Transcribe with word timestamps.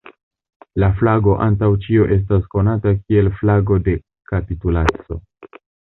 La 0.83 0.87
flago 1.01 1.35
antaŭ 1.47 1.69
ĉio 1.83 2.07
estas 2.17 2.49
konata 2.55 2.95
kiel 3.03 3.29
flago 3.43 3.77
de 3.89 3.95
kapitulaco. 4.33 5.21